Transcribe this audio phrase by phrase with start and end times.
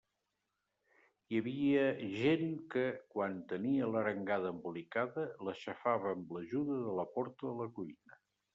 [1.33, 7.57] Hi havia gent que, quan tenia l'arengada embolicada, l'aixafava amb l'ajuda de la porta de
[7.65, 8.23] la cuina.